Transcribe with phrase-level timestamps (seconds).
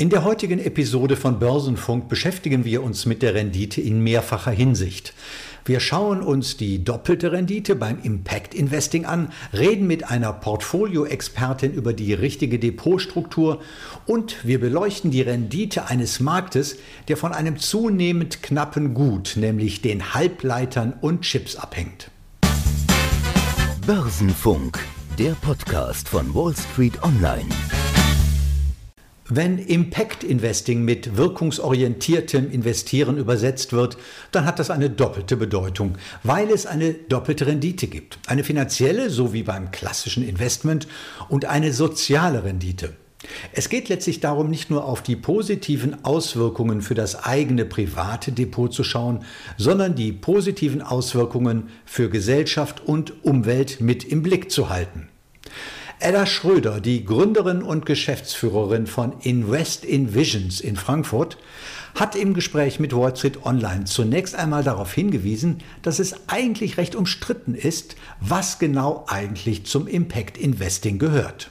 [0.00, 5.12] In der heutigen Episode von Börsenfunk beschäftigen wir uns mit der Rendite in mehrfacher Hinsicht.
[5.64, 11.94] Wir schauen uns die doppelte Rendite beim Impact Investing an, reden mit einer Portfolio-Expertin über
[11.94, 13.60] die richtige Depotstruktur
[14.06, 16.76] und wir beleuchten die Rendite eines Marktes,
[17.08, 22.12] der von einem zunehmend knappen Gut, nämlich den Halbleitern und Chips abhängt.
[23.84, 24.78] Börsenfunk,
[25.18, 27.48] der Podcast von Wall Street Online.
[29.30, 33.98] Wenn Impact Investing mit wirkungsorientiertem Investieren übersetzt wird,
[34.32, 38.18] dann hat das eine doppelte Bedeutung, weil es eine doppelte Rendite gibt.
[38.26, 40.88] Eine finanzielle, so wie beim klassischen Investment,
[41.28, 42.94] und eine soziale Rendite.
[43.52, 48.72] Es geht letztlich darum, nicht nur auf die positiven Auswirkungen für das eigene private Depot
[48.72, 49.26] zu schauen,
[49.58, 55.10] sondern die positiven Auswirkungen für Gesellschaft und Umwelt mit im Blick zu halten.
[56.00, 61.38] Ella Schröder, die Gründerin und Geschäftsführerin von Invest in Visions in Frankfurt,
[61.96, 66.94] hat im Gespräch mit Wall Street Online zunächst einmal darauf hingewiesen, dass es eigentlich recht
[66.94, 71.50] umstritten ist, was genau eigentlich zum Impact Investing gehört.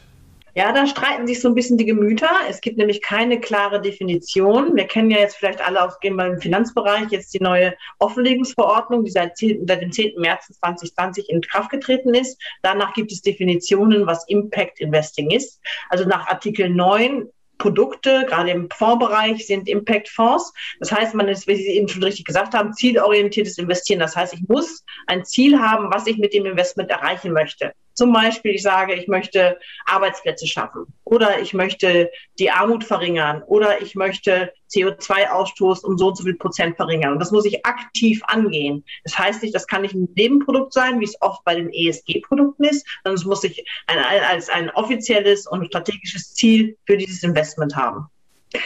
[0.57, 2.31] Ja, da streiten sich so ein bisschen die Gemüter.
[2.49, 4.75] Es gibt nämlich keine klare Definition.
[4.75, 9.37] Wir kennen ja jetzt vielleicht alle aus dem Finanzbereich jetzt die neue Offenlegungsverordnung, die seit,
[9.37, 10.19] 10, seit dem 10.
[10.19, 12.41] März 2020 in Kraft getreten ist.
[12.63, 15.61] Danach gibt es Definitionen, was Impact Investing ist.
[15.89, 20.53] Also nach Artikel 9 Produkte, gerade im Fondsbereich, sind Impact-Fonds.
[20.79, 23.99] Das heißt, man ist, wie Sie eben schon richtig gesagt haben, zielorientiertes Investieren.
[23.99, 27.73] Das heißt, ich muss ein Ziel haben, was ich mit dem Investment erreichen möchte.
[27.97, 33.81] Zum Beispiel, ich sage, ich möchte Arbeitsplätze schaffen oder ich möchte die Armut verringern oder
[33.81, 37.13] ich möchte CO2-Ausstoß um so und so viel Prozent verringern.
[37.13, 38.85] Und das muss ich aktiv angehen.
[39.03, 42.65] Das heißt nicht, das kann nicht ein Nebenprodukt sein, wie es oft bei den ESG-Produkten
[42.65, 43.97] ist, sondern es muss sich ein,
[44.29, 48.05] als ein offizielles und strategisches Ziel für dieses Investment haben.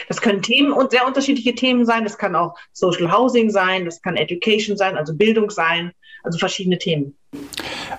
[0.08, 2.04] Das können Themen und sehr unterschiedliche Themen sein.
[2.04, 6.78] Das kann auch Social Housing sein, das kann Education sein, also Bildung sein, also verschiedene
[6.78, 7.16] Themen.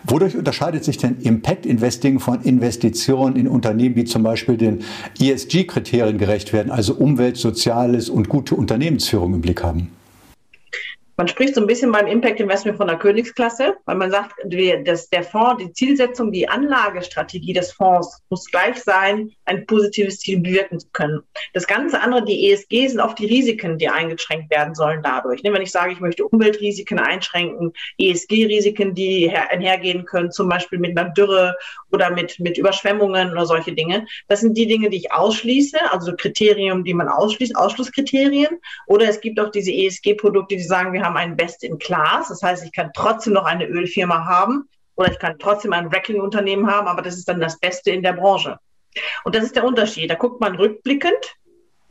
[0.05, 4.83] Wodurch unterscheidet sich denn Impact Investing von Investitionen in Unternehmen, die zum Beispiel den
[5.19, 9.91] ESG-Kriterien gerecht werden, also Umwelt, Soziales und gute Unternehmensführung im Blick haben?
[11.23, 14.35] Man spricht so ein bisschen beim Impact Investment von der Königsklasse, weil man sagt,
[14.85, 20.41] dass der Fonds, die Zielsetzung, die Anlagestrategie des Fonds muss gleich sein, ein positives Ziel
[20.41, 21.21] bewirken zu können.
[21.53, 25.43] Das ganze andere, die ESG, sind oft die Risiken, die eingeschränkt werden sollen dadurch.
[25.43, 30.97] Ne, wenn ich sage, ich möchte Umweltrisiken einschränken, ESG-Risiken, die einhergehen können, zum Beispiel mit
[30.97, 31.55] einer Dürre
[31.93, 34.05] oder mit, mit Überschwemmungen oder solche Dinge.
[34.27, 38.59] Das sind die Dinge, die ich ausschließe, also Kriterien, die man ausschließt, Ausschlusskriterien.
[38.87, 42.29] Oder es gibt auch diese ESG-Produkte, die sagen, wir haben ein Best in Class.
[42.29, 46.67] Das heißt, ich kann trotzdem noch eine Ölfirma haben oder ich kann trotzdem ein Wrecking-Unternehmen
[46.67, 48.57] haben, aber das ist dann das Beste in der Branche.
[49.23, 50.09] Und das ist der Unterschied.
[50.09, 51.35] Da guckt man rückblickend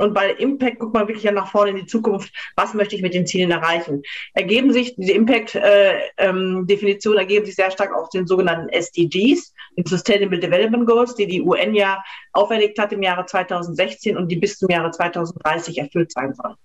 [0.02, 2.34] und bei Impact guckt man wirklich ja nach vorne in die Zukunft.
[2.56, 4.02] Was möchte ich mit den Zielen erreichen?
[4.34, 9.86] Ergeben sich, diese Impact-Definitionen äh, ähm, ergeben sich sehr stark aus den sogenannten SDGs, den
[9.86, 12.02] Sustainable Development Goals, die die UN ja
[12.32, 16.56] auferlegt hat im Jahre 2016 und die bis zum Jahre 2030 erfüllt sein sollen.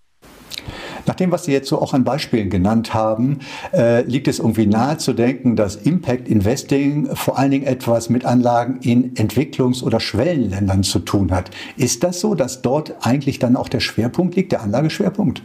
[1.08, 3.40] Nach dem, was Sie jetzt so auch an Beispielen genannt haben,
[3.74, 8.26] äh, liegt es irgendwie nahe zu denken, dass Impact Investing vor allen Dingen etwas mit
[8.26, 11.50] Anlagen in Entwicklungs- oder Schwellenländern zu tun hat.
[11.78, 15.42] Ist das so, dass dort eigentlich dann auch der Schwerpunkt liegt, der Anlageschwerpunkt?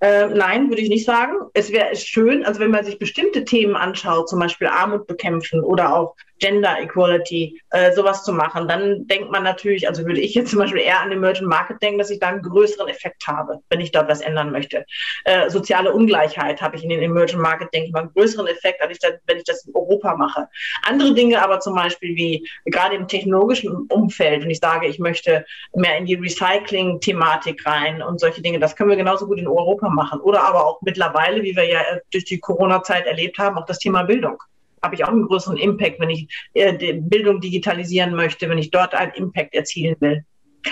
[0.00, 1.32] Äh, nein, würde ich nicht sagen.
[1.52, 5.94] Es wäre schön, also wenn man sich bestimmte Themen anschaut, zum Beispiel Armut bekämpfen oder
[5.94, 10.50] auch Gender Equality, äh, sowas zu machen, dann denkt man natürlich, also würde ich jetzt
[10.50, 13.80] zum Beispiel eher an Emerging Market denken, dass ich da einen größeren Effekt habe, wenn
[13.80, 14.84] ich dort was ändern möchte.
[15.24, 18.82] Äh, soziale Ungleichheit habe ich in den Emerging Market, denke ich mal, einen größeren Effekt,
[18.82, 20.48] als ich das, wenn ich das in Europa mache.
[20.82, 25.44] Andere Dinge aber zum Beispiel wie gerade im technologischen Umfeld, wenn ich sage, ich möchte
[25.76, 29.88] mehr in die Recycling-Thematik rein und solche Dinge, das können wir genauso gut in Europa
[29.88, 30.20] machen.
[30.20, 34.02] Oder aber auch mittlerweile, wie wir ja durch die Corona-Zeit erlebt haben, auch das Thema
[34.02, 34.42] Bildung
[34.82, 38.94] habe ich auch einen größeren Impact, wenn ich äh, Bildung digitalisieren möchte, wenn ich dort
[38.94, 40.24] einen Impact erzielen will.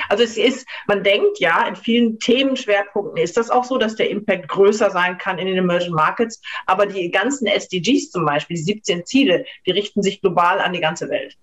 [0.08, 4.08] Also es ist, man denkt ja, in vielen Themenschwerpunkten ist das auch so, dass der
[4.08, 6.40] Impact größer sein kann in den Emerging Markets.
[6.66, 10.80] Aber die ganzen SDGs zum Beispiel, die 17 Ziele, die richten sich global an die
[10.80, 11.36] ganze Welt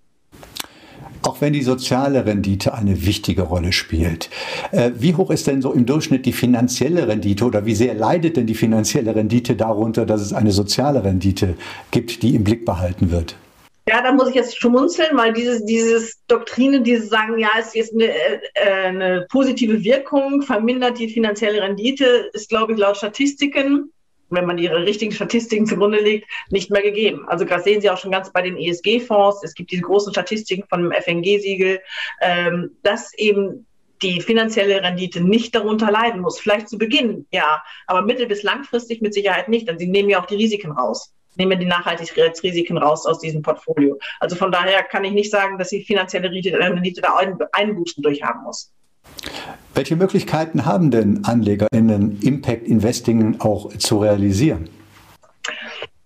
[1.24, 4.30] auch wenn die soziale Rendite eine wichtige Rolle spielt.
[4.72, 8.38] Äh, wie hoch ist denn so im Durchschnitt die finanzielle Rendite oder wie sehr leidet
[8.38, 11.56] denn die finanzielle Rendite darunter, dass es eine soziale Rendite
[11.92, 13.36] gibt, die im Blick behalten wird?
[13.90, 17.94] Ja, da muss ich jetzt schmunzeln, weil dieses, dieses Doktrine, die sagen, ja, es ist
[17.94, 18.40] eine, äh,
[18.88, 23.94] eine positive Wirkung, vermindert die finanzielle Rendite, ist, glaube ich, laut Statistiken
[24.30, 27.28] wenn man ihre richtigen Statistiken zugrunde legt, nicht mehr gegeben.
[27.28, 29.44] Also das sehen Sie auch schon ganz bei den ESG-Fonds.
[29.44, 31.80] Es gibt diese großen Statistiken von dem FNG-Siegel,
[32.22, 33.66] ähm, dass eben
[34.02, 36.40] die finanzielle Rendite nicht darunter leiden muss.
[36.40, 40.22] Vielleicht zu Beginn, ja, aber mittel- bis langfristig mit Sicherheit nicht, denn sie nehmen ja
[40.22, 43.98] auch die Risiken raus nehmen die Nachhaltigkeitsrisiken raus aus diesem Portfolio.
[44.20, 47.20] Also von daher kann ich nicht sagen, dass die finanzielle Rendite da
[47.52, 48.74] Einbußen durchhaben muss.
[49.74, 54.70] Welche Möglichkeiten haben denn AnlegerInnen, Impact Investing auch zu realisieren?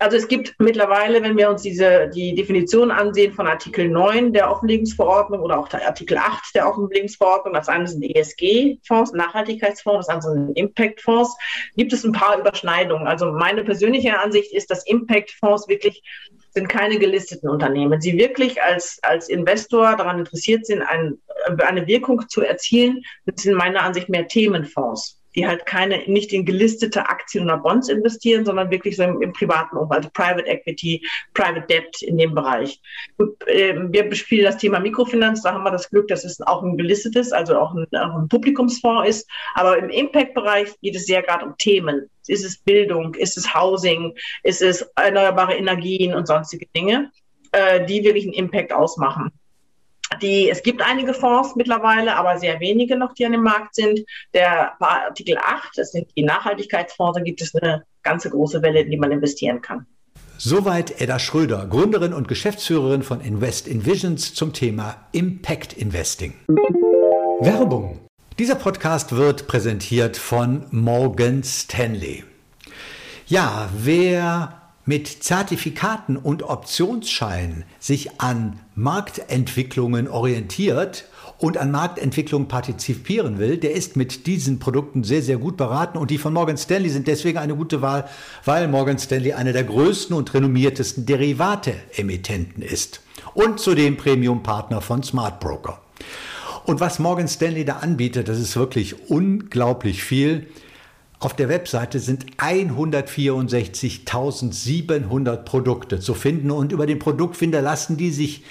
[0.01, 4.49] Also es gibt mittlerweile, wenn wir uns diese, die Definition ansehen von Artikel 9 der
[4.49, 10.33] Offenlegungsverordnung oder auch der Artikel 8 der Offenlegungsverordnung, das eine sind ESG-Fonds, Nachhaltigkeitsfonds, das andere
[10.33, 11.37] sind Impact-Fonds,
[11.75, 13.05] gibt es ein paar Überschneidungen.
[13.05, 16.01] Also meine persönliche Ansicht ist, dass Impact-Fonds wirklich
[16.53, 17.91] sind keine gelisteten Unternehmen.
[17.91, 21.17] Wenn Sie wirklich als, als Investor daran interessiert sind, ein,
[21.59, 23.01] eine Wirkung zu erzielen,
[23.35, 28.45] sind meiner Ansicht mehr Themenfonds die halt keine, nicht in gelistete Aktien oder Bonds investieren,
[28.45, 32.81] sondern wirklich so im, im privaten Umfeld, also Private Equity, Private Debt in dem Bereich.
[33.17, 36.63] Gut, äh, wir bespielen das Thema Mikrofinanz, da haben wir das Glück, dass es auch
[36.63, 39.29] ein gelistetes, also auch ein, auch ein Publikumsfonds ist.
[39.55, 42.09] Aber im Impact-Bereich geht es sehr gerade um Themen.
[42.27, 44.13] Ist es Bildung, ist es Housing,
[44.43, 47.11] ist es erneuerbare Energien und sonstige Dinge,
[47.51, 49.31] äh, die wirklich einen Impact ausmachen.
[50.21, 54.01] Die, es gibt einige Fonds mittlerweile, aber sehr wenige noch, die an dem Markt sind.
[54.33, 58.91] Der Artikel 8, das sind die Nachhaltigkeitsfonds, da gibt es eine ganze große Welle, in
[58.91, 59.85] die man investieren kann.
[60.37, 66.33] Soweit Edda Schröder, Gründerin und Geschäftsführerin von Invest in Visions zum Thema Impact Investing.
[67.39, 67.99] Werbung.
[68.39, 72.23] Dieser Podcast wird präsentiert von Morgan Stanley.
[73.27, 81.05] Ja, wer mit Zertifikaten und Optionsscheinen sich an Marktentwicklungen orientiert
[81.37, 85.97] und an Marktentwicklungen partizipieren will, der ist mit diesen Produkten sehr, sehr gut beraten.
[85.97, 88.07] Und die von Morgan Stanley sind deswegen eine gute Wahl,
[88.45, 93.01] weil Morgan Stanley einer der größten und renommiertesten Derivate-Emittenten ist
[93.33, 95.81] und zudem Premium-Partner von Smart Broker.
[96.65, 100.47] Und was Morgan Stanley da anbietet, das ist wirklich unglaublich viel.
[101.21, 108.43] Auf der Webseite sind 164.700 Produkte zu finden und über den Produktfinder lassen die sich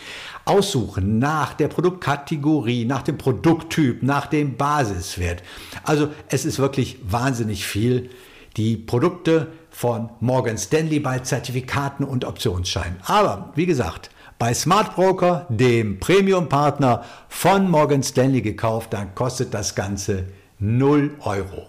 [0.44, 5.42] aussuchen nach der Produktkategorie, nach dem Produkttyp, nach dem Basiswert.
[5.82, 8.10] Also es ist wirklich wahnsinnig viel.
[8.56, 12.98] Die Produkte von Morgan Stanley bei Zertifikaten und Optionsscheinen.
[13.04, 19.74] Aber wie gesagt, bei Smart Broker, dem Premium-Partner von Morgan Stanley gekauft, dann kostet das
[19.74, 20.26] Ganze
[20.60, 21.66] 0 Euro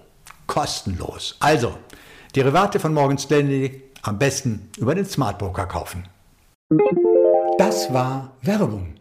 [0.51, 1.37] kostenlos.
[1.39, 1.77] Also,
[2.35, 6.03] Derivate von Morgan Stanley am besten über den Smart Broker kaufen.
[7.57, 8.95] Das war Werbung.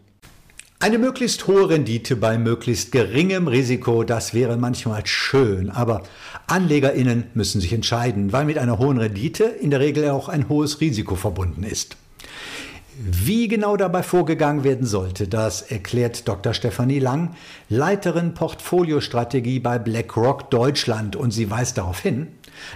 [0.79, 6.03] Eine möglichst hohe Rendite bei möglichst geringem Risiko, das wäre manchmal schön, aber
[6.47, 10.79] Anlegerinnen müssen sich entscheiden, weil mit einer hohen Rendite in der Regel auch ein hohes
[10.79, 11.97] Risiko verbunden ist.
[12.97, 16.53] Wie genau dabei vorgegangen werden sollte, das erklärt Dr.
[16.53, 17.35] Stefanie Lang,
[17.69, 22.27] Leiterin Portfoliostrategie bei BlackRock Deutschland und sie weist darauf hin,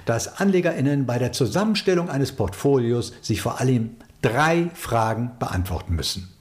[0.06, 6.34] dass Anlegerinnen bei der Zusammenstellung eines Portfolios sich vor allem drei Fragen beantworten müssen.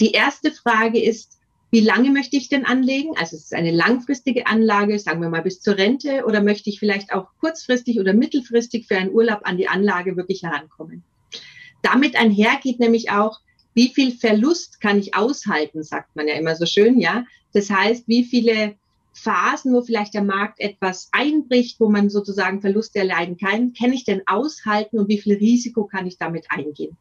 [0.00, 1.38] Die erste Frage ist,
[1.70, 3.16] wie lange möchte ich denn anlegen?
[3.16, 6.80] Also es ist eine langfristige Anlage, sagen wir mal bis zur Rente, oder möchte ich
[6.80, 11.04] vielleicht auch kurzfristig oder mittelfristig für einen Urlaub an die Anlage wirklich herankommen?
[11.82, 13.40] Damit einhergeht nämlich auch,
[13.74, 17.24] wie viel Verlust kann ich aushalten, sagt man ja immer so schön, ja.
[17.52, 18.74] Das heißt, wie viele
[19.12, 24.04] Phasen, wo vielleicht der Markt etwas einbricht, wo man sozusagen Verluste erleiden kann, kann ich
[24.04, 26.96] denn aushalten und wie viel Risiko kann ich damit eingehen?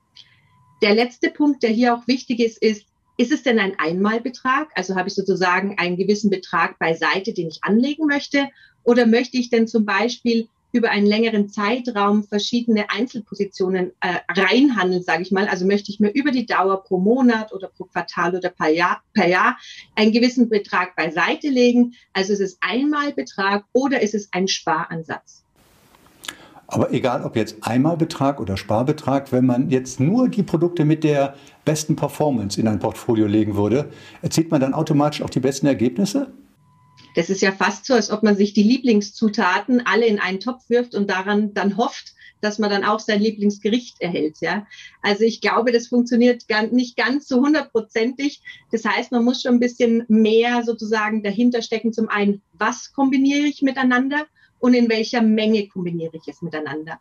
[0.81, 2.85] Der letzte Punkt, der hier auch wichtig ist, ist,
[3.17, 4.69] ist es denn ein Einmalbetrag?
[4.75, 8.47] Also habe ich sozusagen einen gewissen Betrag beiseite, den ich anlegen möchte?
[8.83, 15.23] Oder möchte ich denn zum Beispiel über einen längeren Zeitraum verschiedene Einzelpositionen äh, reinhandeln, sage
[15.23, 15.47] ich mal.
[15.47, 19.01] Also möchte ich mir über die Dauer pro Monat oder pro Quartal oder per Jahr,
[19.13, 19.57] per Jahr
[19.95, 21.93] einen gewissen Betrag beiseite legen.
[22.13, 25.43] Also ist es Einmalbetrag oder ist es ein Sparansatz?
[26.71, 31.33] Aber egal, ob jetzt Einmalbetrag oder Sparbetrag, wenn man jetzt nur die Produkte mit der
[31.65, 33.89] besten Performance in ein Portfolio legen würde,
[34.21, 36.31] erzielt man dann automatisch auch die besten Ergebnisse?
[37.15, 40.69] Das ist ja fast so, als ob man sich die Lieblingszutaten alle in einen Topf
[40.69, 44.37] wirft und daran dann hofft, dass man dann auch sein Lieblingsgericht erhält.
[44.41, 44.65] Ja,
[45.01, 48.41] also ich glaube, das funktioniert nicht ganz so hundertprozentig.
[48.71, 51.93] Das heißt, man muss schon ein bisschen mehr sozusagen dahinter stecken.
[51.93, 54.25] Zum einen, was kombiniere ich miteinander
[54.59, 56.99] und in welcher Menge kombiniere ich es miteinander?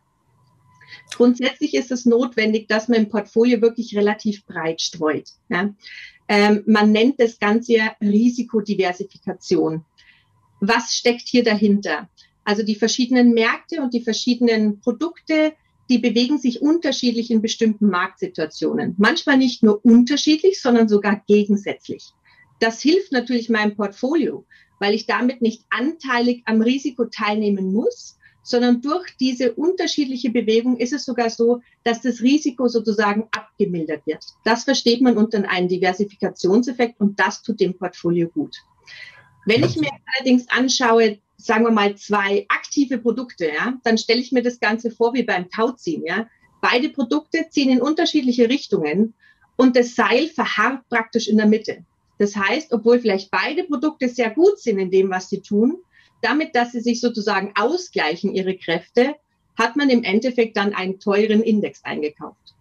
[1.15, 5.29] Grundsätzlich ist es notwendig, dass man im Portfolio wirklich relativ breit streut.
[5.49, 5.73] Ja?
[6.27, 9.85] Ähm, man nennt das Ganze ja Risikodiversifikation.
[10.59, 12.09] Was steckt hier dahinter?
[12.43, 15.53] Also die verschiedenen Märkte und die verschiedenen Produkte,
[15.89, 18.95] die bewegen sich unterschiedlich in bestimmten Marktsituationen.
[18.97, 22.03] Manchmal nicht nur unterschiedlich, sondern sogar gegensätzlich.
[22.59, 24.45] Das hilft natürlich meinem Portfolio.
[24.79, 30.93] weil ich damit nicht anteilig am Risiko teilnehmen muss, sondern durch diese unterschiedliche Bewegung ist
[30.93, 34.23] es sogar so, dass das Risiko sozusagen abgemildert wird.
[34.43, 38.55] Das versteht man unter einem Diversifikationseffekt und das tut dem Portfolio gut.
[39.45, 44.31] Wenn ich mir allerdings anschaue, sagen wir mal zwei aktive Produkte, ja, dann stelle ich
[44.31, 46.27] mir das Ganze vor wie beim Tauziehen, ja.
[46.61, 49.13] Beide Produkte ziehen in unterschiedliche Richtungen
[49.55, 51.85] und das Seil verharrt praktisch in der Mitte.
[52.17, 55.77] Das heißt, obwohl vielleicht beide Produkte sehr gut sind in dem, was sie tun,
[56.21, 59.15] damit, dass sie sich sozusagen ausgleichen, ihre Kräfte,
[59.57, 62.55] hat man im Endeffekt dann einen teuren Index eingekauft.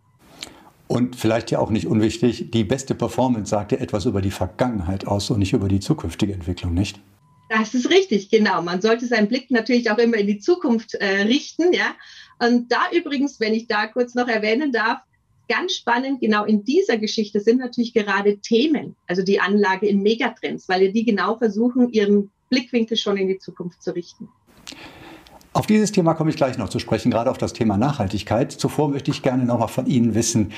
[0.89, 5.07] Und vielleicht ja auch nicht unwichtig, die beste Performance sagt ja etwas über die Vergangenheit
[5.07, 6.99] aus und nicht über die zukünftige Entwicklung, nicht?
[7.51, 8.63] Das ist richtig, genau.
[8.63, 11.95] Man sollte seinen Blick natürlich auch immer in die Zukunft äh, richten, ja.
[12.39, 15.01] Und da übrigens, wenn ich da kurz noch erwähnen darf,
[15.49, 20.69] ganz spannend, genau in dieser Geschichte sind natürlich gerade Themen, also die Anlage in Megatrends,
[20.69, 24.29] weil die genau versuchen, ihren Blickwinkel schon in die Zukunft zu richten.
[25.55, 28.53] Auf dieses Thema komme ich gleich noch zu sprechen, gerade auf das Thema Nachhaltigkeit.
[28.53, 30.53] Zuvor möchte ich gerne noch mal von Ihnen wissen,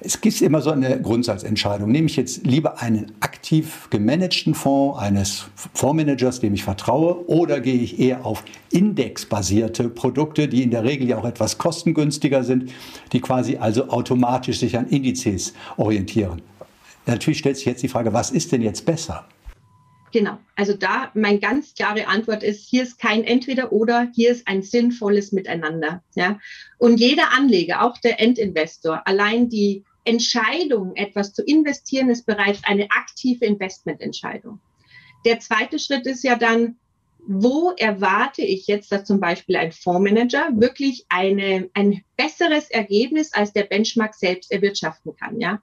[0.00, 1.90] es gibt immer so eine Grundsatzentscheidung.
[1.90, 7.80] Nehme ich jetzt lieber einen aktiv gemanagten Fonds eines Fondsmanagers, dem ich vertraue, oder gehe
[7.80, 12.72] ich eher auf indexbasierte Produkte, die in der Regel ja auch etwas kostengünstiger sind,
[13.12, 16.42] die quasi also automatisch sich an Indizes orientieren?
[17.06, 19.24] Natürlich stellt sich jetzt die Frage, was ist denn jetzt besser?
[20.12, 20.38] Genau.
[20.56, 25.32] Also da meine ganz klare Antwort ist, hier ist kein Entweder-Oder, hier ist ein sinnvolles
[25.32, 26.04] Miteinander.
[26.14, 26.38] Ja.
[26.78, 32.90] Und jeder Anleger, auch der Endinvestor, allein die Entscheidung, etwas zu investieren, ist bereits eine
[32.90, 34.60] aktive Investmententscheidung.
[35.24, 36.76] Der zweite Schritt ist ja dann,
[37.24, 43.52] wo erwarte ich jetzt, dass zum Beispiel ein Fondsmanager wirklich eine, ein besseres Ergebnis als
[43.52, 45.62] der Benchmark selbst erwirtschaften kann, ja?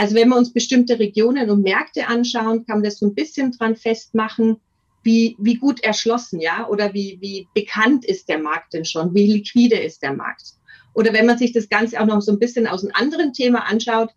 [0.00, 3.52] Also wenn wir uns bestimmte Regionen und Märkte anschauen, kann man das so ein bisschen
[3.52, 4.56] dran festmachen,
[5.02, 9.30] wie, wie gut erschlossen, ja, oder wie, wie bekannt ist der Markt denn schon, wie
[9.30, 10.54] liquide ist der Markt.
[10.94, 13.66] Oder wenn man sich das Ganze auch noch so ein bisschen aus einem anderen Thema
[13.66, 14.08] anschaut,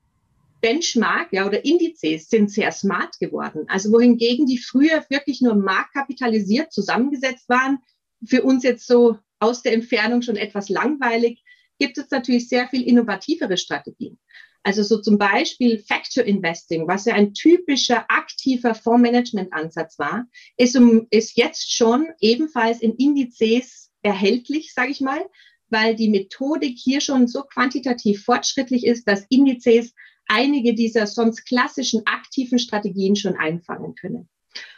[0.62, 3.66] Benchmark, ja, oder Indizes sind sehr smart geworden.
[3.68, 7.80] Also wohingegen die früher wirklich nur marktkapitalisiert zusammengesetzt waren,
[8.26, 11.44] für uns jetzt so aus der Entfernung schon etwas langweilig,
[11.78, 14.18] gibt es natürlich sehr viel innovativere Strategien.
[14.64, 21.08] Also so zum Beispiel Factor Investing, was ja ein typischer aktiver Fondsmanagement-Ansatz war, ist, um,
[21.10, 25.22] ist jetzt schon ebenfalls in Indizes erhältlich, sage ich mal,
[25.70, 29.94] weil die Methodik hier schon so quantitativ fortschrittlich ist, dass Indizes
[30.28, 34.30] einige dieser sonst klassischen aktiven Strategien schon einfangen können.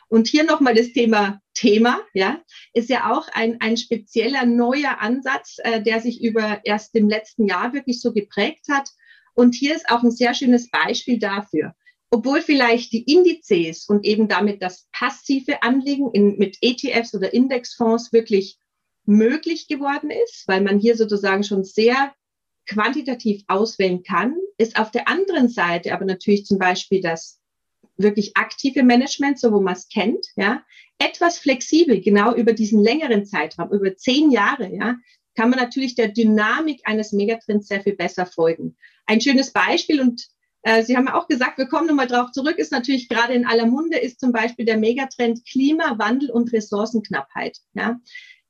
[0.08, 2.42] Und hier nochmal das Thema Thema, ja,
[2.74, 7.48] ist ja auch ein, ein spezieller neuer Ansatz, äh, der sich über erst im letzten
[7.48, 8.90] Jahr wirklich so geprägt hat.
[9.36, 11.76] Und hier ist auch ein sehr schönes Beispiel dafür.
[12.10, 18.14] Obwohl vielleicht die Indizes und eben damit das passive Anliegen in, mit ETFs oder Indexfonds
[18.14, 18.58] wirklich
[19.06, 22.14] möglich geworden ist, weil man hier sozusagen schon sehr
[22.66, 27.40] quantitativ auswählen kann, ist auf der anderen Seite aber natürlich zum Beispiel das
[27.98, 30.64] wirklich aktive Management, so wo man es kennt, ja,
[30.98, 34.96] etwas flexibel, genau über diesen längeren Zeitraum, über zehn Jahre, ja,
[35.36, 38.76] kann man natürlich der Dynamik eines Megatrends sehr viel besser folgen.
[39.06, 40.28] Ein schönes Beispiel und
[40.64, 43.68] äh, Sie haben auch gesagt, wir kommen nochmal drauf zurück, ist natürlich gerade in aller
[43.68, 47.60] Munde, ist zum Beispiel der Megatrend Klimawandel und Ressourcenknappheit.
[47.74, 48.00] Ja.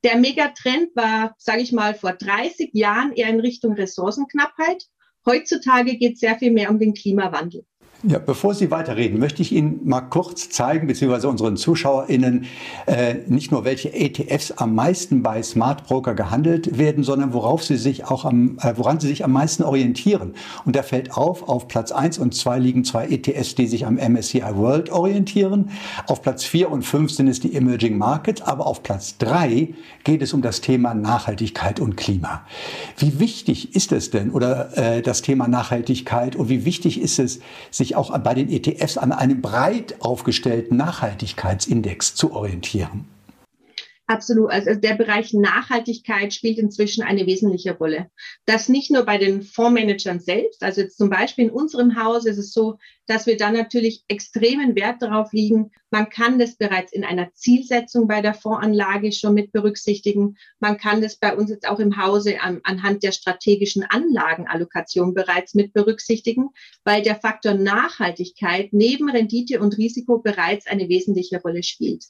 [0.02, 4.84] Der Megatrend war, sage ich mal, vor 30 Jahren eher in Richtung Ressourcenknappheit.
[5.26, 7.66] Heutzutage geht es sehr viel mehr um den Klimawandel.
[8.02, 12.44] Ja, bevor Sie weiterreden, möchte ich Ihnen mal kurz zeigen, beziehungsweise unseren ZuschauerInnen,
[12.84, 17.76] äh, nicht nur welche ETFs am meisten bei Smart Broker gehandelt werden, sondern worauf sie
[17.76, 20.34] sich auch am, äh, woran sie sich am meisten orientieren.
[20.66, 23.96] Und da fällt auf, auf Platz 1 und 2 liegen zwei ETFs, die sich am
[23.96, 25.70] MSCI World orientieren.
[26.06, 29.70] Auf Platz 4 und 5 sind es die Emerging Markets, aber auf Platz 3
[30.04, 32.42] geht es um das Thema Nachhaltigkeit und Klima.
[32.98, 37.40] Wie wichtig ist es denn, oder äh, das Thema Nachhaltigkeit und wie wichtig ist es,
[37.70, 43.04] sich sich auch bei den ETFs an einem breit aufgestellten Nachhaltigkeitsindex zu orientieren.
[44.08, 44.52] Absolut.
[44.52, 48.08] Also der Bereich Nachhaltigkeit spielt inzwischen eine wesentliche Rolle.
[48.44, 50.62] Das nicht nur bei den Fondsmanagern selbst.
[50.62, 54.76] Also jetzt zum Beispiel in unserem Haus ist es so, dass wir dann natürlich extremen
[54.76, 55.72] Wert darauf liegen.
[55.90, 60.36] Man kann das bereits in einer Zielsetzung bei der Fondsanlage schon mit berücksichtigen.
[60.60, 65.54] Man kann das bei uns jetzt auch im Hause an, anhand der strategischen Anlagenallokation bereits
[65.54, 66.50] mit berücksichtigen,
[66.84, 72.04] weil der Faktor Nachhaltigkeit neben Rendite und Risiko bereits eine wesentliche Rolle spielt.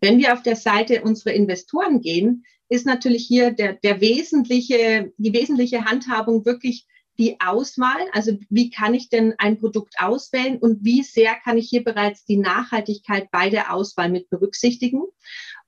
[0.00, 5.32] Wenn wir auf der Seite unserer Investoren gehen, ist natürlich hier der, der wesentliche, die
[5.32, 6.86] wesentliche Handhabung wirklich
[7.18, 11.68] die Auswahl, also wie kann ich denn ein Produkt auswählen und wie sehr kann ich
[11.68, 15.02] hier bereits die Nachhaltigkeit bei der Auswahl mit berücksichtigen.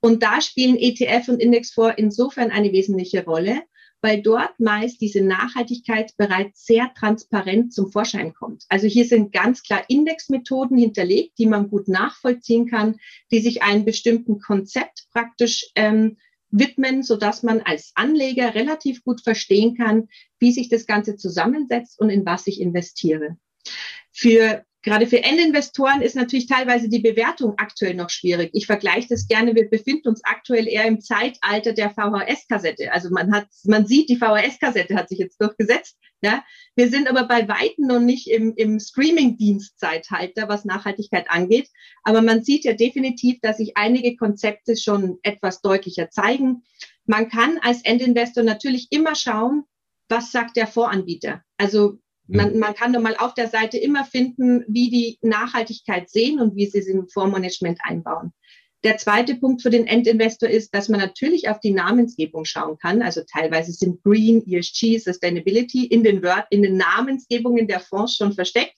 [0.00, 3.62] Und da spielen ETF und Indexfonds insofern eine wesentliche Rolle,
[4.06, 8.64] weil dort meist diese Nachhaltigkeit bereits sehr transparent zum Vorschein kommt.
[8.68, 13.00] Also hier sind ganz klar Indexmethoden hinterlegt, die man gut nachvollziehen kann,
[13.32, 16.18] die sich einem bestimmten Konzept praktisch ähm,
[16.52, 20.06] widmen, so dass man als Anleger relativ gut verstehen kann,
[20.38, 23.36] wie sich das Ganze zusammensetzt und in was ich investiere.
[24.12, 28.50] Für Gerade für Endinvestoren ist natürlich teilweise die Bewertung aktuell noch schwierig.
[28.52, 29.56] Ich vergleiche das gerne.
[29.56, 32.92] Wir befinden uns aktuell eher im Zeitalter der VHS-Kassette.
[32.92, 35.98] Also man hat, man sieht, die VHS-Kassette hat sich jetzt durchgesetzt.
[36.22, 36.44] Ja,
[36.76, 41.68] wir sind aber bei weitem noch nicht im, im Streaming-Dienst-Zeitalter, was Nachhaltigkeit angeht.
[42.04, 46.62] Aber man sieht ja definitiv, dass sich einige Konzepte schon etwas deutlicher zeigen.
[47.06, 49.64] Man kann als Endinvestor natürlich immer schauen,
[50.08, 51.42] was sagt der Voranbieter.
[51.56, 56.40] Also man, man kann doch mal auf der Seite immer finden, wie die Nachhaltigkeit sehen
[56.40, 58.32] und wie sie es im Fondsmanagement einbauen.
[58.84, 63.02] Der zweite Punkt für den Endinvestor ist, dass man natürlich auf die Namensgebung schauen kann.
[63.02, 68.32] Also teilweise sind Green, ESG, Sustainability in den, Word, in den Namensgebungen der Fonds schon
[68.32, 68.76] versteckt.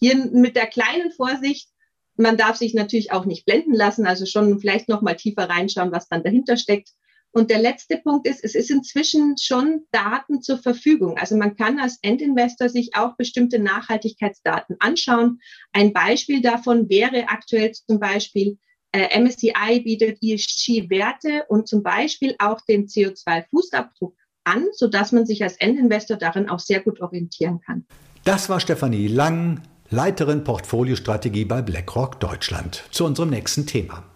[0.00, 1.70] Hier mit der kleinen Vorsicht,
[2.16, 5.92] man darf sich natürlich auch nicht blenden lassen, also schon vielleicht noch mal tiefer reinschauen,
[5.92, 6.90] was dann dahinter steckt.
[7.38, 11.16] Und der letzte Punkt ist, es ist inzwischen schon Daten zur Verfügung.
[11.18, 15.38] Also man kann als Endinvestor sich auch bestimmte Nachhaltigkeitsdaten anschauen.
[15.72, 18.58] Ein Beispiel davon wäre aktuell zum Beispiel
[18.90, 25.54] äh, MSCI bietet ESG-Werte und zum Beispiel auch den CO2-Fußabdruck an, sodass man sich als
[25.58, 27.86] Endinvestor darin auch sehr gut orientieren kann.
[28.24, 32.82] Das war Stefanie Lang, Leiterin Portfoliostrategie bei BlackRock Deutschland.
[32.90, 34.07] Zu unserem nächsten Thema.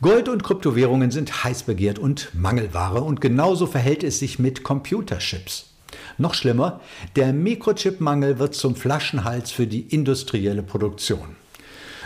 [0.00, 5.70] Gold und Kryptowährungen sind heiß begehrt und Mangelware und genauso verhält es sich mit Computerchips.
[6.18, 6.80] Noch schlimmer,
[7.16, 11.34] der Mikrochipmangel wird zum Flaschenhals für die industrielle Produktion.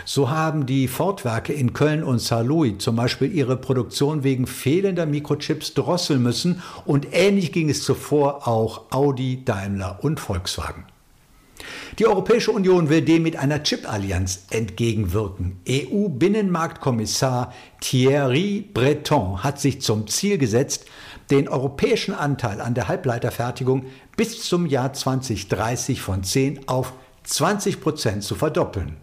[0.05, 5.75] So haben die Ford-Werke in Köln und Saarlouis zum Beispiel ihre Produktion wegen fehlender Mikrochips
[5.75, 10.85] drosseln müssen und ähnlich ging es zuvor auch Audi, Daimler und Volkswagen.
[11.99, 15.61] Die Europäische Union will dem mit einer Chip-Allianz entgegenwirken.
[15.67, 20.85] EU-Binnenmarktkommissar Thierry Breton hat sich zum Ziel gesetzt,
[21.29, 23.85] den europäischen Anteil an der Halbleiterfertigung
[24.17, 28.97] bis zum Jahr 2030 von 10 auf 20 Prozent zu verdoppeln.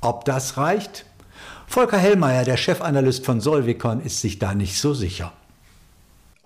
[0.00, 1.04] Ob das reicht?
[1.66, 5.32] Volker Hellmeier, der Chefanalyst von Solvicon, ist sich da nicht so sicher.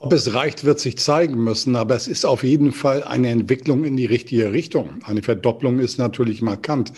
[0.04, 3.84] Ob es reicht, wird sich zeigen müssen, aber es ist auf jeden Fall eine Entwicklung
[3.84, 4.98] in die richtige Richtung.
[5.02, 6.92] Eine Verdopplung ist natürlich markant.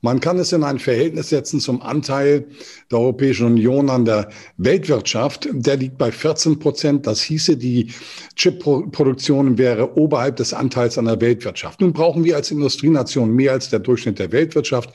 [0.00, 2.46] Man kann es in ein Verhältnis setzen zum Anteil
[2.90, 5.50] der Europäischen Union an der Weltwirtschaft.
[5.52, 7.06] Der liegt bei 14 Prozent.
[7.06, 7.92] Das hieße, die
[8.36, 11.82] Chipproduktion wäre oberhalb des Anteils an der Weltwirtschaft.
[11.82, 14.94] Nun brauchen wir als Industrienation mehr als der Durchschnitt der Weltwirtschaft.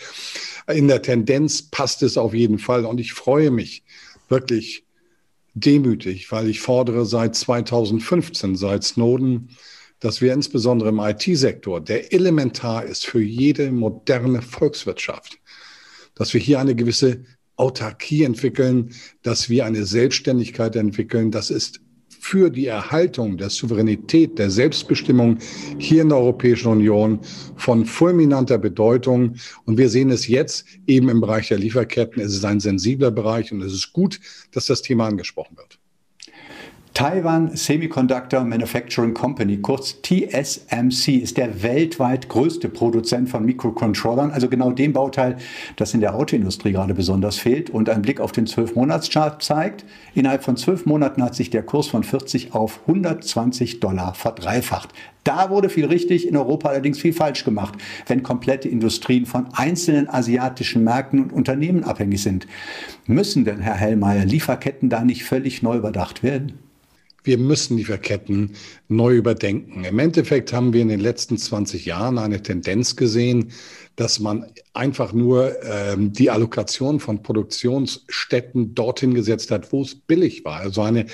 [0.68, 3.84] In der Tendenz passt es auf jeden Fall und ich freue mich
[4.30, 4.84] wirklich
[5.54, 9.50] demütig, weil ich fordere seit 2015, seit Snowden,
[10.00, 15.40] dass wir insbesondere im IT-Sektor, der elementar ist für jede moderne Volkswirtschaft,
[16.16, 17.24] dass wir hier eine gewisse
[17.56, 21.30] Autarkie entwickeln, dass wir eine Selbstständigkeit entwickeln.
[21.30, 21.81] Das ist
[22.22, 25.40] für die Erhaltung der Souveränität, der Selbstbestimmung
[25.80, 27.20] hier in der Europäischen Union
[27.58, 29.38] von fulminanter Bedeutung.
[29.66, 32.22] Und wir sehen es jetzt eben im Bereich der Lieferketten.
[32.22, 34.20] Es ist ein sensibler Bereich und es ist gut,
[34.52, 35.81] dass das Thema angesprochen wird.
[36.94, 44.72] Taiwan Semiconductor Manufacturing Company, kurz TSMC, ist der weltweit größte Produzent von Mikrocontrollern, also genau
[44.72, 45.38] dem Bauteil,
[45.78, 47.70] das in der Autoindustrie gerade besonders fehlt.
[47.70, 51.88] Und ein Blick auf den 12-Monats-Chart zeigt, innerhalb von zwölf Monaten hat sich der Kurs
[51.88, 54.90] von 40 auf 120 Dollar verdreifacht.
[55.24, 57.76] Da wurde viel richtig, in Europa allerdings viel falsch gemacht,
[58.08, 62.48] wenn komplette Industrien von einzelnen asiatischen Märkten und Unternehmen abhängig sind.
[63.08, 66.71] Müssen denn, Herr Hellmeier, Lieferketten da nicht völlig neu überdacht werden?
[67.24, 68.52] Wir müssen Lieferketten
[68.88, 69.84] neu überdenken.
[69.84, 73.52] Im Endeffekt haben wir in den letzten 20 Jahren eine Tendenz gesehen,
[73.96, 80.46] dass man einfach nur ähm, die Allokation von Produktionsstätten dorthin gesetzt hat, wo es billig
[80.46, 80.62] war.
[80.62, 81.08] Also eine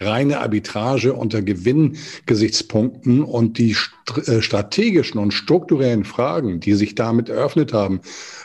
[0.00, 3.92] reine Arbitrage unter Gewinngesichtspunkten und die st
[4.26, 8.00] äh, strategischen und strukturellen Fragen, die sich damit eröffnet haben,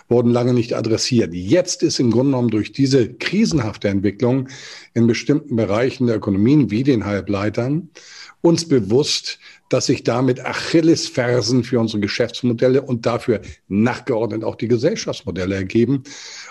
[0.07, 1.33] wurden lange nicht adressiert.
[1.33, 4.49] Jetzt ist im Grunde genommen durch diese krisenhafte Entwicklung
[4.93, 7.89] in bestimmten Bereichen der Ökonomien wie den Halbleitern
[8.41, 15.55] uns bewusst, dass sich damit Achillesfersen für unsere Geschäftsmodelle und dafür nachgeordnet auch die Gesellschaftsmodelle
[15.55, 16.03] ergeben.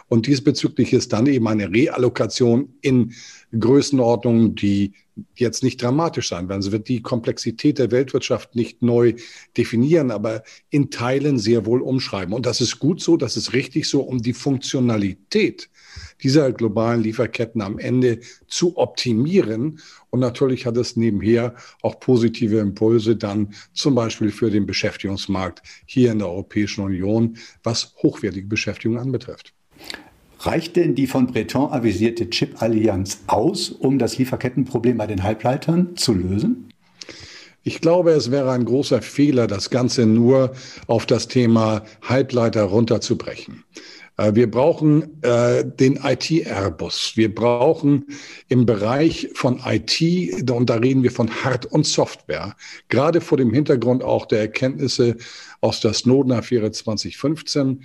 [0.08, 3.14] Und diesbezüglich ist dann eben eine Reallokation in
[3.58, 4.92] Größenordnungen, die
[5.34, 6.62] jetzt nicht dramatisch sein werden.
[6.62, 9.14] Sie wird die Komplexität der Weltwirtschaft nicht neu
[9.56, 12.34] definieren, aber in Teilen sehr wohl umschreiben.
[12.34, 15.70] Und das ist gut so, das ist richtig so, um die Funktionalität
[16.22, 19.80] dieser globalen Lieferketten am Ende zu optimieren.
[20.10, 26.12] Und natürlich hat es nebenher auch positive Impulse dann zum Beispiel für den Beschäftigungsmarkt hier
[26.12, 29.54] in der Europäischen Union, was hochwertige Beschäftigung anbetrifft.
[30.40, 36.14] Reicht denn die von Breton avisierte Chip-Allianz aus, um das Lieferkettenproblem bei den Halbleitern zu
[36.14, 36.68] lösen?
[37.64, 40.52] Ich glaube, es wäre ein großer Fehler, das Ganze nur
[40.86, 43.64] auf das Thema Halbleiter runterzubrechen.
[44.18, 47.12] Äh, wir brauchen äh, den IT-Airbus.
[47.16, 48.04] Wir brauchen
[48.48, 52.54] im Bereich von IT, und da reden wir von Hard- und Software,
[52.88, 55.16] gerade vor dem Hintergrund auch der Erkenntnisse
[55.62, 57.84] aus der Snowden-Affäre 2015,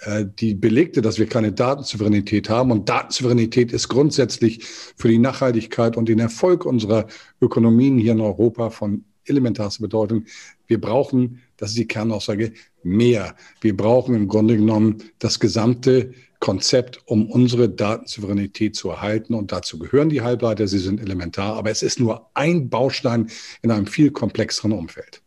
[0.00, 2.70] äh, die belegte, dass wir keine Datensouveränität haben.
[2.70, 7.06] Und Datensouveränität ist grundsätzlich für die Nachhaltigkeit und den Erfolg unserer
[7.40, 10.24] Ökonomien hier in Europa von elementarster Bedeutung.
[10.66, 13.34] Wir brauchen, das ist die Kernaussage, mehr.
[13.60, 19.34] Wir brauchen im Grunde genommen das gesamte Konzept, um unsere Datensouveränität zu erhalten.
[19.34, 23.28] Und dazu gehören die Halbleiter, sie sind elementar, aber es ist nur ein Baustein
[23.62, 25.22] in einem viel komplexeren Umfeld.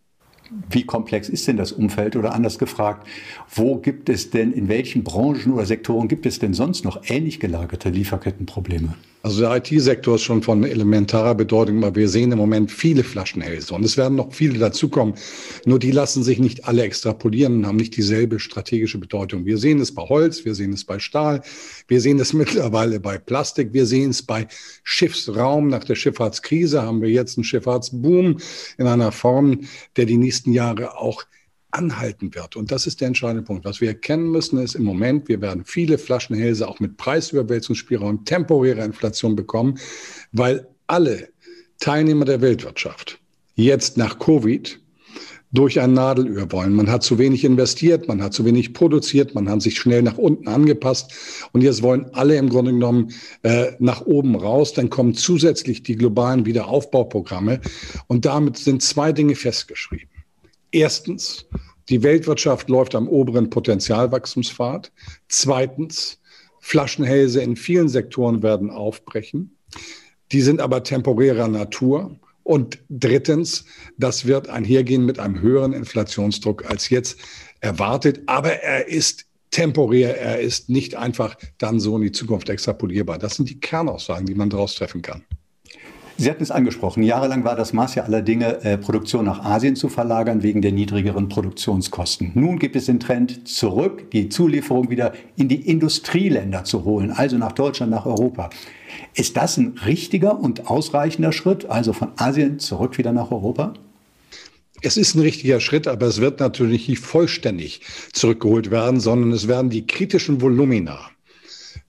[0.69, 2.15] Wie komplex ist denn das Umfeld?
[2.15, 3.07] Oder anders gefragt,
[3.53, 7.39] wo gibt es denn, in welchen Branchen oder Sektoren gibt es denn sonst noch ähnlich
[7.39, 8.95] gelagerte Lieferkettenprobleme?
[9.25, 13.73] Also der IT-Sektor ist schon von elementarer Bedeutung, aber wir sehen im Moment viele Flaschenhälse
[13.73, 15.15] und es werden noch viele dazukommen.
[15.65, 19.43] Nur die lassen sich nicht alle extrapolieren und haben nicht dieselbe strategische Bedeutung.
[19.45, 21.41] Wir sehen es bei Holz, wir sehen es bei Stahl,
[21.87, 24.45] wir sehen es mittlerweile bei Plastik, wir sehen es bei
[24.83, 25.69] Schiffsraum.
[25.69, 28.37] Nach der Schifffahrtskrise haben wir jetzt einen Schifffahrtsboom
[28.77, 29.61] in einer Form,
[29.97, 31.23] der die nächsten Jahre auch
[31.75, 32.55] anhalten wird.
[32.55, 33.65] Und das ist der entscheidende Punkt.
[33.65, 38.83] Was wir erkennen müssen, ist im Moment, wir werden viele Flaschenhälse auch mit Preisüberwälzungsspielraum, temporärer
[38.83, 39.77] Inflation bekommen,
[40.31, 41.29] weil alle
[41.79, 43.19] Teilnehmer der Weltwirtschaft
[43.55, 44.79] jetzt nach Covid
[45.51, 46.73] durch ein Nadelöhr wollen.
[46.73, 50.17] Man hat zu wenig investiert, man hat zu wenig produziert, man hat sich schnell nach
[50.17, 51.13] unten angepasst
[51.53, 54.73] und jetzt wollen alle im Grunde genommen äh, nach oben raus.
[54.73, 57.61] Dann kommen zusätzlich die globalen Wiederaufbauprogramme
[58.07, 60.09] und damit sind zwei Dinge festgeschrieben.
[60.75, 61.45] Erstens,
[61.87, 64.91] die Weltwirtschaft läuft am oberen Potenzialwachstumspfad.
[65.29, 66.19] Zweitens,
[66.59, 69.55] Flaschenhälse in vielen Sektoren werden aufbrechen.
[70.33, 72.19] Die sind aber temporärer Natur.
[72.43, 73.63] Und drittens,
[73.97, 77.19] das wird einhergehen mit einem höheren Inflationsdruck als jetzt
[77.61, 78.23] erwartet.
[78.25, 83.17] Aber er ist temporär, er ist nicht einfach dann so in die Zukunft extrapolierbar.
[83.17, 85.23] Das sind die Kernaussagen, die man daraus treffen kann.
[86.17, 87.03] Sie hatten es angesprochen.
[87.03, 90.71] Jahrelang war das Maß ja aller Dinge, äh, Produktion nach Asien zu verlagern wegen der
[90.71, 92.31] niedrigeren Produktionskosten.
[92.35, 97.37] Nun gibt es den Trend zurück, die Zulieferung wieder in die Industrieländer zu holen, also
[97.37, 98.49] nach Deutschland, nach Europa.
[99.13, 103.73] Ist das ein richtiger und ausreichender Schritt, also von Asien zurück wieder nach Europa?
[104.81, 107.81] Es ist ein richtiger Schritt, aber es wird natürlich nicht vollständig
[108.13, 110.99] zurückgeholt werden, sondern es werden die kritischen Volumina,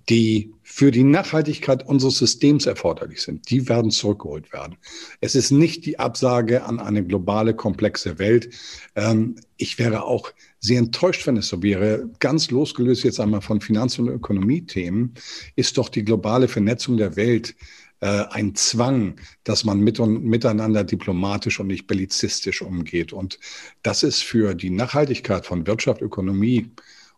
[0.09, 4.77] die für die Nachhaltigkeit unseres Systems erforderlich sind, die werden zurückgeholt werden.
[5.23, 8.51] Es ist nicht die Absage an eine globale, komplexe Welt.
[8.95, 12.11] Ähm, ich wäre auch sehr enttäuscht, wenn es so wäre.
[12.19, 15.15] Ganz losgelöst jetzt einmal von Finanz- und Ökonomiethemen
[15.55, 17.55] ist doch die globale Vernetzung der Welt
[18.01, 23.15] äh, ein Zwang, dass man mit und miteinander diplomatisch und nicht bellizistisch umgeht.
[23.15, 23.39] Und
[23.83, 26.71] das ist für die Nachhaltigkeit von Wirtschaft, Ökonomie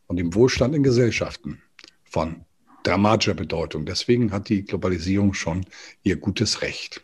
[0.06, 1.60] und dem Wohlstand in Gesellschaften
[2.04, 2.44] von
[2.88, 3.84] dramatischer Bedeutung.
[3.84, 5.66] Deswegen hat die Globalisierung schon
[6.02, 7.02] ihr gutes Recht.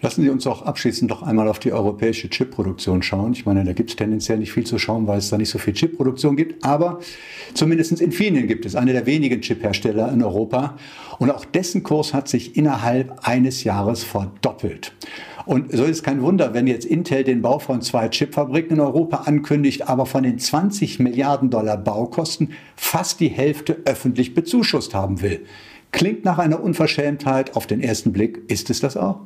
[0.00, 3.32] Lassen Sie uns auch abschließend noch einmal auf die europäische Chipproduktion schauen.
[3.32, 5.58] Ich meine, da gibt es tendenziell nicht viel zu schauen, weil es da nicht so
[5.58, 6.62] viel Chipproduktion gibt.
[6.62, 7.00] Aber
[7.54, 10.76] zumindest Infineon gibt es, eine der wenigen Chiphersteller in Europa.
[11.18, 14.92] Und auch dessen Kurs hat sich innerhalb eines Jahres verdoppelt.
[15.46, 19.18] Und so ist kein Wunder, wenn jetzt Intel den Bau von zwei Chipfabriken in Europa
[19.26, 25.40] ankündigt, aber von den 20 Milliarden Dollar Baukosten fast die Hälfte öffentlich bezuschusst haben will.
[25.92, 27.56] Klingt nach einer Unverschämtheit.
[27.56, 29.20] Auf den ersten Blick ist es das auch?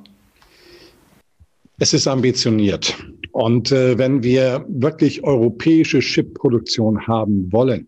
[1.79, 2.97] Es ist ambitioniert.
[3.31, 7.87] Und äh, wenn wir wirklich europäische Chipproduktion haben wollen,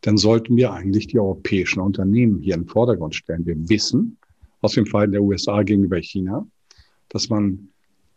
[0.00, 3.46] dann sollten wir eigentlich die europäischen Unternehmen hier in den Vordergrund stellen.
[3.46, 4.18] Wir wissen
[4.60, 6.44] aus dem Fall der USA gegenüber China,
[7.12, 7.68] dass man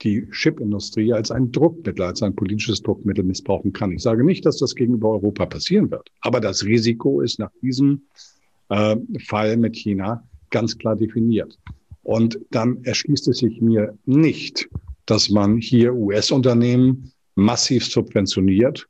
[0.02, 3.92] die Chipindustrie als ein Druckmittel, als ein politisches Druckmittel missbrauchen kann.
[3.92, 8.02] Ich sage nicht, dass das gegenüber Europa passieren wird, aber das Risiko ist nach diesem
[8.70, 11.58] äh, Fall mit China ganz klar definiert.
[12.04, 14.70] Und dann erschließt es sich mir nicht,
[15.06, 18.88] dass man hier US-Unternehmen massiv subventioniert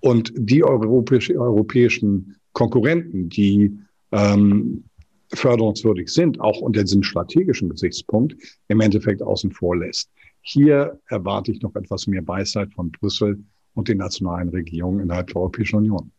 [0.00, 3.78] und die europäisch, europäischen Konkurrenten, die
[4.12, 4.84] ähm,
[5.32, 8.34] förderungswürdig sind, auch unter diesem strategischen Gesichtspunkt,
[8.68, 10.10] im Endeffekt außen vor lässt.
[10.42, 13.42] Hier erwarte ich noch etwas mehr Weisheit von Brüssel
[13.74, 16.10] und den nationalen Regierungen innerhalb der Europäischen Union.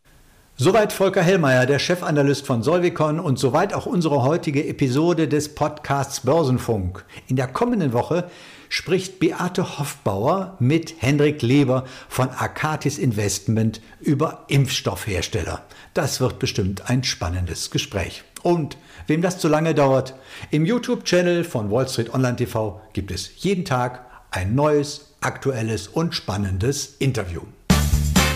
[0.57, 6.19] Soweit Volker Hellmeier, der Chefanalyst von Solvicon und soweit auch unsere heutige Episode des Podcasts
[6.19, 7.03] Börsenfunk.
[7.27, 8.29] In der kommenden Woche
[8.69, 15.63] spricht Beate Hoffbauer mit Hendrik Leber von Akatis Investment über Impfstoffhersteller.
[15.93, 18.23] Das wird bestimmt ein spannendes Gespräch.
[18.43, 20.15] Und wem das zu lange dauert,
[20.49, 26.15] im YouTube-Channel von Wall Street Online TV gibt es jeden Tag ein neues, aktuelles und
[26.15, 27.41] spannendes Interview.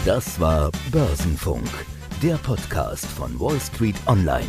[0.05, 1.67] Das war Börsenfunk
[2.21, 4.47] der Podcast von Wall Street Online.